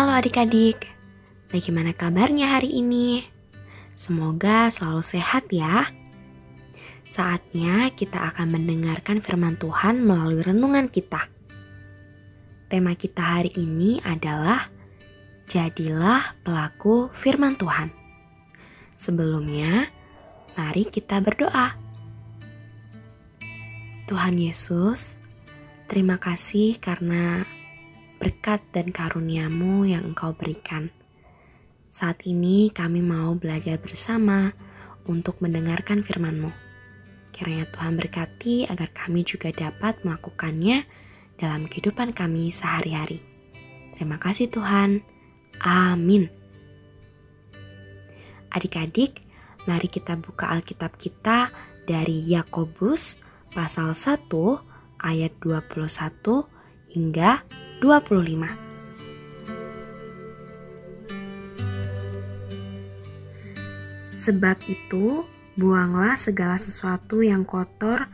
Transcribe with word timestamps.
Halo 0.00 0.16
adik-adik, 0.16 0.88
bagaimana 1.52 1.92
kabarnya 1.92 2.56
hari 2.56 2.72
ini? 2.72 3.20
Semoga 3.92 4.72
selalu 4.72 5.04
sehat 5.04 5.52
ya. 5.52 5.92
Saatnya 7.04 7.92
kita 7.92 8.16
akan 8.32 8.48
mendengarkan 8.48 9.20
firman 9.20 9.60
Tuhan 9.60 10.00
melalui 10.00 10.40
renungan 10.40 10.88
kita. 10.88 11.28
Tema 12.72 12.96
kita 12.96 13.44
hari 13.44 13.52
ini 13.60 14.00
adalah 14.00 14.72
Jadilah 15.44 16.32
pelaku 16.48 17.12
firman 17.12 17.60
Tuhan. 17.60 17.92
Sebelumnya, 18.96 19.84
mari 20.56 20.88
kita 20.88 21.20
berdoa. 21.20 21.76
Tuhan 24.08 24.40
Yesus, 24.40 25.20
terima 25.92 26.16
kasih 26.16 26.80
karena 26.80 27.44
berkat 28.20 28.60
dan 28.76 28.92
karuniamu 28.92 29.88
yang 29.88 30.12
engkau 30.12 30.36
berikan. 30.36 30.92
Saat 31.88 32.28
ini 32.28 32.68
kami 32.70 33.00
mau 33.00 33.34
belajar 33.34 33.80
bersama 33.80 34.52
untuk 35.08 35.40
mendengarkan 35.40 36.04
firman-Mu. 36.04 36.52
Kiranya 37.32 37.66
Tuhan 37.72 37.96
berkati 37.96 38.68
agar 38.68 38.92
kami 38.92 39.24
juga 39.24 39.48
dapat 39.50 40.04
melakukannya 40.04 40.84
dalam 41.40 41.64
kehidupan 41.66 42.12
kami 42.12 42.52
sehari-hari. 42.52 43.24
Terima 43.96 44.20
kasih 44.20 44.52
Tuhan. 44.52 45.00
Amin. 45.64 46.28
Adik-adik, 48.52 49.24
mari 49.64 49.88
kita 49.88 50.20
buka 50.20 50.52
Alkitab 50.52 51.00
kita 51.00 51.48
dari 51.88 52.20
Yakobus 52.28 53.18
pasal 53.50 53.96
1 53.96 54.30
ayat 55.00 55.32
21 55.42 55.80
hingga 56.92 57.42
25. 57.80 58.68
Sebab 64.20 64.56
itu, 64.68 65.24
buanglah 65.56 66.20
segala 66.20 66.60
sesuatu 66.60 67.24
yang 67.24 67.48
kotor 67.48 68.04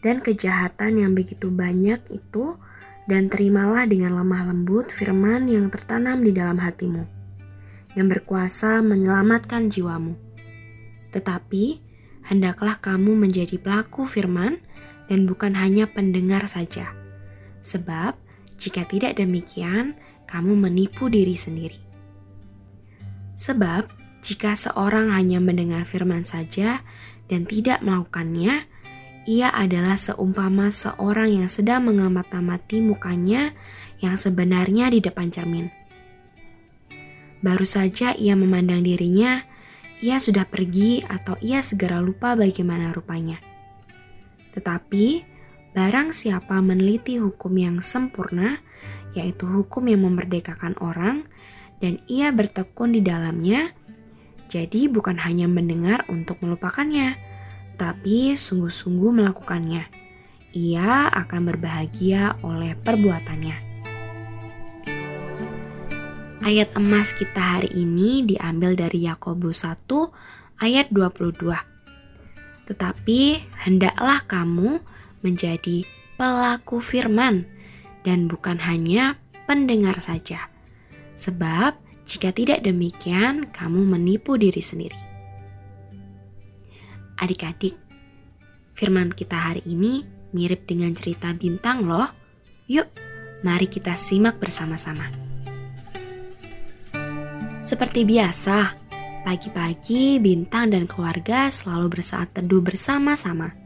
dan 0.00 0.24
kejahatan 0.24 1.04
yang 1.04 1.12
begitu 1.12 1.52
banyak 1.52 2.00
itu, 2.08 2.56
dan 3.04 3.28
terimalah 3.28 3.84
dengan 3.84 4.16
lemah 4.16 4.48
lembut 4.48 4.88
firman 4.88 5.44
yang 5.52 5.68
tertanam 5.68 6.24
di 6.24 6.32
dalam 6.32 6.56
hatimu, 6.56 7.04
yang 7.92 8.08
berkuasa 8.08 8.80
menyelamatkan 8.80 9.68
jiwamu. 9.68 10.16
Tetapi, 11.12 11.64
hendaklah 12.24 12.80
kamu 12.80 13.28
menjadi 13.28 13.60
pelaku 13.60 14.08
firman 14.08 14.64
dan 15.12 15.28
bukan 15.28 15.52
hanya 15.60 15.84
pendengar 15.84 16.48
saja. 16.48 16.96
Sebab, 17.60 18.29
jika 18.60 18.84
tidak 18.84 19.16
demikian, 19.16 19.96
kamu 20.28 20.54
menipu 20.54 21.08
diri 21.08 21.34
sendiri. 21.34 21.80
Sebab, 23.40 23.88
jika 24.20 24.52
seorang 24.52 25.08
hanya 25.16 25.40
mendengar 25.40 25.88
firman 25.88 26.28
saja 26.28 26.84
dan 27.32 27.48
tidak 27.48 27.80
melakukannya, 27.80 28.68
ia 29.24 29.48
adalah 29.48 29.96
seumpama 29.96 30.68
seorang 30.68 31.40
yang 31.40 31.48
sedang 31.48 31.88
mengamat-amati 31.88 32.84
mukanya 32.84 33.56
yang 34.04 34.20
sebenarnya 34.20 34.92
di 34.92 35.00
depan 35.00 35.32
cermin. 35.32 35.72
Baru 37.40 37.64
saja 37.64 38.12
ia 38.12 38.36
memandang 38.36 38.84
dirinya, 38.84 39.40
ia 40.04 40.20
sudah 40.20 40.44
pergi 40.44 41.00
atau 41.04 41.40
ia 41.40 41.64
segera 41.64 41.96
lupa 42.00 42.36
bagaimana 42.36 42.92
rupanya. 42.92 43.40
Tetapi 44.52 45.29
Barang 45.70 46.10
siapa 46.10 46.58
meneliti 46.58 47.22
hukum 47.22 47.54
yang 47.54 47.78
sempurna, 47.78 48.58
yaitu 49.14 49.46
hukum 49.46 49.86
yang 49.86 50.02
memerdekakan 50.02 50.74
orang, 50.82 51.30
dan 51.78 52.02
ia 52.10 52.34
bertekun 52.34 52.90
di 52.90 53.00
dalamnya, 53.06 53.70
jadi 54.50 54.90
bukan 54.90 55.14
hanya 55.22 55.46
mendengar 55.46 56.02
untuk 56.10 56.42
melupakannya, 56.42 57.14
tapi 57.78 58.34
sungguh-sungguh 58.34 59.22
melakukannya. 59.22 59.86
Ia 60.50 61.06
akan 61.14 61.54
berbahagia 61.54 62.34
oleh 62.42 62.74
perbuatannya. 62.74 63.70
Ayat 66.42 66.74
emas 66.74 67.14
kita 67.14 67.38
hari 67.38 67.70
ini 67.78 68.26
diambil 68.26 68.74
dari 68.74 69.06
Yakobus 69.06 69.62
1 69.62 69.86
ayat 70.58 70.90
22. 70.90 71.46
Tetapi 72.66 73.20
hendaklah 73.62 74.26
kamu 74.26 74.82
menjadi 75.20 75.84
pelaku 76.20 76.84
firman 76.84 77.48
dan 78.04 78.28
bukan 78.28 78.60
hanya 78.60 79.16
pendengar 79.48 80.00
saja. 80.00 80.48
Sebab 81.16 81.76
jika 82.08 82.32
tidak 82.32 82.64
demikian, 82.64 83.46
kamu 83.52 83.86
menipu 83.86 84.34
diri 84.34 84.58
sendiri. 84.58 84.98
Adik-adik, 87.20 87.76
firman 88.72 89.12
kita 89.12 89.36
hari 89.36 89.62
ini 89.68 90.02
mirip 90.32 90.64
dengan 90.64 90.96
cerita 90.96 91.30
bintang 91.36 91.84
loh. 91.84 92.08
Yuk, 92.66 92.88
mari 93.44 93.68
kita 93.68 93.92
simak 93.92 94.40
bersama-sama. 94.40 95.12
Seperti 97.60 98.02
biasa, 98.02 98.74
pagi-pagi 99.22 100.18
Bintang 100.18 100.74
dan 100.74 100.90
keluarga 100.90 101.46
selalu 101.52 102.00
bersaat 102.00 102.34
teduh 102.34 102.64
bersama-sama. 102.64 103.59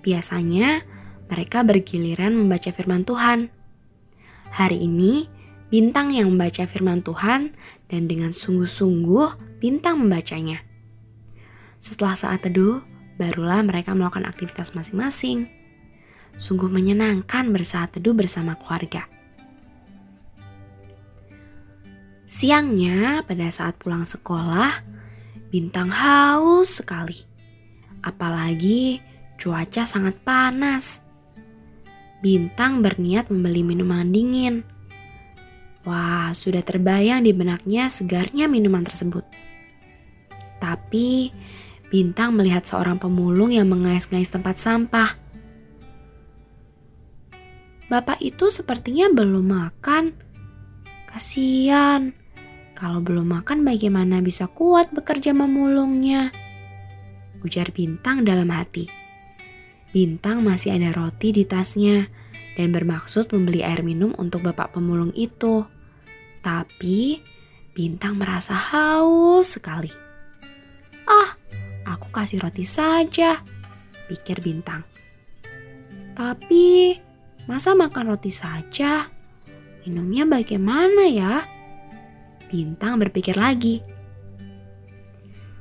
Biasanya 0.00 0.84
mereka 1.30 1.62
bergiliran 1.62 2.34
membaca 2.34 2.72
firman 2.74 3.06
Tuhan. 3.06 3.52
Hari 4.50 4.82
ini, 4.82 5.30
Bintang 5.70 6.10
yang 6.10 6.34
membaca 6.34 6.66
firman 6.66 6.98
Tuhan 7.06 7.54
dan 7.86 8.10
dengan 8.10 8.34
sungguh-sungguh 8.34 9.62
Bintang 9.62 10.02
membacanya. 10.02 10.66
Setelah 11.78 12.18
saat 12.18 12.42
teduh, 12.42 12.82
barulah 13.14 13.62
mereka 13.62 13.94
melakukan 13.94 14.26
aktivitas 14.26 14.74
masing-masing. 14.74 15.46
Sungguh 16.34 16.66
menyenangkan 16.66 17.54
bersaat 17.54 17.94
teduh 17.94 18.18
bersama 18.18 18.58
keluarga. 18.58 19.06
Siangnya, 22.26 23.22
pada 23.22 23.46
saat 23.54 23.78
pulang 23.78 24.02
sekolah, 24.02 24.82
Bintang 25.54 25.94
haus 25.94 26.82
sekali. 26.82 27.26
Apalagi 28.06 29.02
Cuaca 29.40 29.88
sangat 29.88 30.20
panas. 30.20 31.00
Bintang 32.20 32.84
berniat 32.84 33.32
membeli 33.32 33.64
minuman 33.64 34.12
dingin. 34.12 34.60
Wah, 35.88 36.36
sudah 36.36 36.60
terbayang 36.60 37.24
di 37.24 37.32
benaknya 37.32 37.88
segarnya 37.88 38.44
minuman 38.52 38.84
tersebut. 38.84 39.24
Tapi, 40.60 41.32
Bintang 41.88 42.36
melihat 42.36 42.68
seorang 42.68 43.00
pemulung 43.00 43.48
yang 43.48 43.64
mengais-ngais 43.72 44.28
tempat 44.28 44.60
sampah. 44.60 45.16
Bapak 47.88 48.20
itu 48.20 48.52
sepertinya 48.52 49.08
belum 49.08 49.42
makan. 49.48 50.12
Kasian. 51.08 52.12
Kalau 52.76 53.00
belum 53.00 53.40
makan 53.40 53.64
bagaimana 53.64 54.20
bisa 54.20 54.52
kuat 54.52 54.92
bekerja 54.92 55.32
memulungnya? 55.32 56.28
Ujar 57.40 57.72
Bintang 57.72 58.22
dalam 58.22 58.52
hati. 58.52 58.99
Bintang 59.90 60.46
masih 60.46 60.78
ada 60.78 60.94
roti 60.94 61.34
di 61.34 61.42
tasnya 61.42 62.06
dan 62.54 62.70
bermaksud 62.70 63.34
membeli 63.34 63.66
air 63.66 63.82
minum 63.82 64.14
untuk 64.14 64.46
bapak 64.46 64.78
pemulung 64.78 65.10
itu. 65.18 65.66
Tapi 66.40 67.18
Bintang 67.74 68.18
merasa 68.18 68.54
haus 68.54 69.58
sekali. 69.58 69.90
Ah, 71.06 71.34
aku 71.86 72.06
kasih 72.14 72.38
roti 72.38 72.62
saja, 72.62 73.42
pikir 74.06 74.38
Bintang. 74.38 74.86
Tapi 76.14 76.94
masa 77.50 77.74
makan 77.74 78.14
roti 78.14 78.30
saja? 78.30 79.10
Minumnya 79.82 80.22
bagaimana 80.28 81.10
ya? 81.10 81.42
Bintang 82.46 83.02
berpikir 83.02 83.34
lagi. 83.34 83.82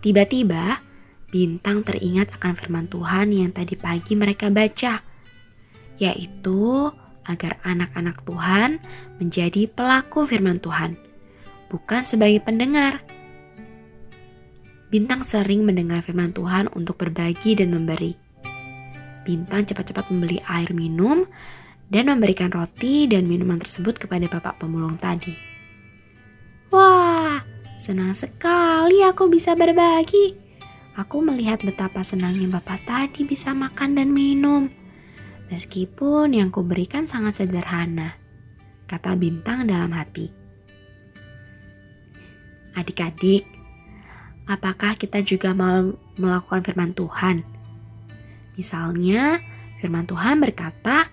Tiba-tiba, 0.05 0.88
Bintang 1.29 1.85
teringat 1.85 2.33
akan 2.41 2.57
firman 2.57 2.89
Tuhan 2.89 3.29
yang 3.29 3.53
tadi 3.53 3.77
pagi 3.77 4.17
mereka 4.17 4.49
baca, 4.49 5.05
yaitu 6.01 6.89
agar 7.21 7.61
anak-anak 7.61 8.25
Tuhan 8.25 8.81
menjadi 9.21 9.69
pelaku 9.69 10.25
firman 10.25 10.57
Tuhan, 10.57 10.97
bukan 11.69 12.01
sebagai 12.01 12.41
pendengar. 12.41 13.05
Bintang 14.89 15.21
sering 15.21 15.61
mendengar 15.69 16.01
firman 16.01 16.33
Tuhan 16.33 16.65
untuk 16.73 16.97
berbagi 16.97 17.53
dan 17.53 17.77
memberi. 17.77 18.17
Bintang 19.21 19.69
cepat-cepat 19.69 20.09
membeli 20.09 20.41
air 20.49 20.73
minum 20.73 21.29
dan 21.93 22.09
memberikan 22.09 22.49
roti 22.49 23.05
dan 23.05 23.29
minuman 23.29 23.61
tersebut 23.61 24.01
kepada 24.01 24.25
bapak 24.25 24.57
pemulung 24.57 24.97
tadi. 24.97 25.37
Wah, 26.73 27.45
senang 27.77 28.17
sekali 28.17 29.05
aku 29.05 29.29
bisa 29.29 29.53
berbagi 29.53 30.48
Aku 30.99 31.23
melihat 31.23 31.63
betapa 31.63 32.03
senangnya 32.03 32.59
bapak 32.59 32.83
tadi 32.83 33.23
bisa 33.23 33.55
makan 33.55 33.95
dan 33.95 34.11
minum. 34.11 34.67
Meskipun 35.47 36.35
yang 36.35 36.51
kuberikan 36.51 37.07
sangat 37.07 37.39
sederhana, 37.39 38.19
kata 38.83 39.15
Bintang 39.15 39.63
dalam 39.63 39.95
hati. 39.95 40.27
Adik-adik, 42.75 43.47
apakah 44.43 44.99
kita 44.99 45.23
juga 45.23 45.55
mau 45.55 45.95
melakukan 46.19 46.67
firman 46.67 46.91
Tuhan? 46.91 47.47
Misalnya, 48.59 49.39
firman 49.79 50.03
Tuhan 50.03 50.43
berkata, 50.43 51.07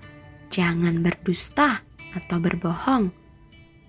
"Jangan 0.50 0.98
berdusta 0.98 1.86
atau 2.10 2.42
berbohong." 2.42 3.14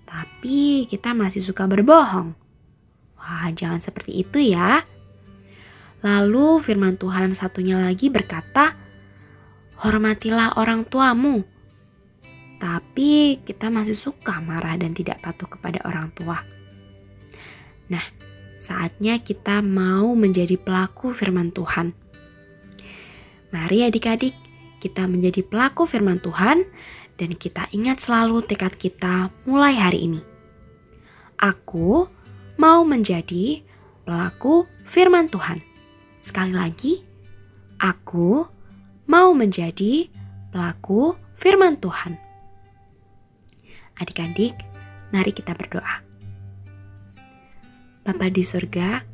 Tapi 0.06 0.86
kita 0.86 1.10
masih 1.10 1.42
suka 1.42 1.66
berbohong. 1.66 2.38
Wah, 3.18 3.50
jangan 3.50 3.82
seperti 3.82 4.22
itu 4.22 4.54
ya. 4.54 4.86
Lalu 5.98 6.62
firman 6.62 6.94
Tuhan 6.94 7.34
satunya 7.34 7.74
lagi 7.78 8.06
berkata, 8.06 8.78
"Hormatilah 9.82 10.54
orang 10.54 10.86
tuamu." 10.86 11.42
Tapi 12.58 13.42
kita 13.46 13.70
masih 13.70 13.94
suka 13.94 14.42
marah 14.42 14.74
dan 14.74 14.94
tidak 14.94 15.22
patuh 15.22 15.46
kepada 15.46 15.78
orang 15.86 16.10
tua. 16.14 16.42
Nah, 17.86 18.02
saatnya 18.58 19.22
kita 19.22 19.62
mau 19.62 20.14
menjadi 20.18 20.58
pelaku 20.58 21.14
firman 21.14 21.54
Tuhan. 21.54 21.94
Mari 23.54 23.86
adik-adik, 23.86 24.34
kita 24.82 25.06
menjadi 25.06 25.46
pelaku 25.46 25.86
firman 25.86 26.18
Tuhan 26.18 26.66
dan 27.18 27.30
kita 27.34 27.70
ingat 27.74 28.02
selalu 28.02 28.42
tekad 28.46 28.74
kita 28.78 29.30
mulai 29.46 29.74
hari 29.78 30.06
ini. 30.10 30.20
Aku 31.38 32.10
mau 32.58 32.82
menjadi 32.82 33.62
pelaku 34.02 34.66
firman 34.86 35.30
Tuhan. 35.30 35.67
Sekali 36.28 36.52
lagi, 36.52 37.00
aku 37.80 38.44
mau 39.08 39.32
menjadi 39.32 40.12
pelaku 40.52 41.16
firman 41.40 41.80
Tuhan. 41.80 42.20
Adik-adik, 43.96 44.52
mari 45.08 45.32
kita 45.32 45.56
berdoa. 45.56 46.04
Bapa 48.04 48.28
di 48.28 48.44
surga, 48.44 49.08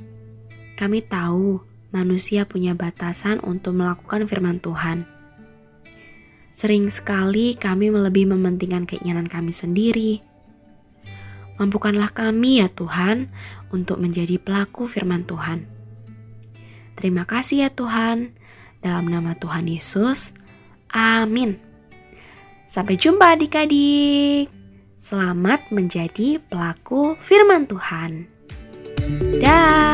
kami 0.74 1.06
tahu 1.06 1.62
manusia 1.94 2.50
punya 2.50 2.74
batasan 2.74 3.38
untuk 3.46 3.78
melakukan 3.78 4.26
firman 4.26 4.58
Tuhan. 4.58 5.06
Sering 6.50 6.90
sekali 6.90 7.54
kami 7.54 7.94
lebih 7.94 8.26
mementingkan 8.34 8.90
keinginan 8.90 9.30
kami 9.30 9.54
sendiri. 9.54 10.18
Mampukanlah 11.62 12.10
kami 12.10 12.58
ya 12.58 12.66
Tuhan 12.74 13.30
untuk 13.70 14.02
menjadi 14.02 14.34
pelaku 14.42 14.90
firman 14.90 15.22
Tuhan. 15.22 15.73
Terima 17.04 17.28
kasih 17.28 17.68
ya 17.68 17.68
Tuhan. 17.68 18.32
Dalam 18.80 19.12
nama 19.12 19.36
Tuhan 19.36 19.68
Yesus. 19.68 20.32
Amin. 20.88 21.60
Sampai 22.64 22.96
jumpa 22.96 23.36
adik-adik. 23.36 24.48
Selamat 24.96 25.68
menjadi 25.68 26.40
pelaku 26.48 27.12
firman 27.20 27.68
Tuhan. 27.68 28.24
Dah. 29.36 29.93